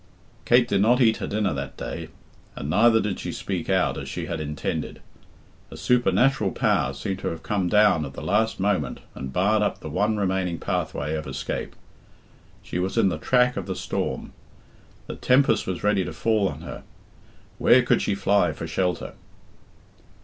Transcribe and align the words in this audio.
Kate 0.45 0.67
did 0.67 0.81
not 0.81 0.99
eat 0.99 1.17
her 1.17 1.27
dinner 1.27 1.53
that 1.53 1.77
day, 1.77 2.09
and 2.55 2.71
neither 2.71 2.99
did 2.99 3.19
she 3.19 3.31
speak 3.31 3.69
out 3.69 3.99
as 3.99 4.09
she 4.09 4.25
had 4.25 4.39
intended. 4.39 4.99
A 5.69 5.77
supernatural 5.77 6.49
power 6.53 6.91
seemed 6.95 7.19
to 7.19 7.27
have 7.27 7.43
come 7.43 7.67
down 7.69 8.03
at 8.03 8.13
the 8.13 8.23
last 8.23 8.59
moment 8.59 9.01
and 9.13 9.31
barred 9.31 9.61
up 9.61 9.79
the 9.79 9.91
one 9.91 10.17
remaining 10.17 10.57
pathway 10.57 11.13
of 11.13 11.27
escape. 11.27 11.75
She 12.63 12.79
was 12.79 12.97
in 12.97 13.09
the 13.09 13.19
track 13.19 13.55
of 13.55 13.67
the 13.67 13.75
storm. 13.75 14.33
The 15.05 15.13
tempest 15.17 15.67
was 15.67 15.83
ready 15.83 16.03
to 16.05 16.13
fall 16.13 16.49
on 16.49 16.61
her. 16.61 16.81
Where 17.59 17.83
could 17.83 18.01
she 18.01 18.15
fly 18.15 18.53
for 18.53 18.65
shelter? 18.65 19.13